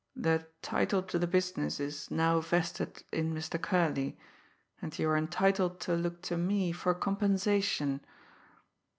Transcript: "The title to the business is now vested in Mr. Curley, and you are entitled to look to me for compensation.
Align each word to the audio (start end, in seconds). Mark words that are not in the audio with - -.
"The 0.15 0.47
title 0.63 1.03
to 1.03 1.19
the 1.19 1.27
business 1.27 1.79
is 1.79 2.09
now 2.09 2.39
vested 2.39 3.03
in 3.11 3.35
Mr. 3.35 3.61
Curley, 3.61 4.17
and 4.81 4.97
you 4.97 5.07
are 5.11 5.15
entitled 5.15 5.79
to 5.81 5.93
look 5.93 6.23
to 6.23 6.37
me 6.37 6.71
for 6.71 6.95
compensation. 6.95 8.03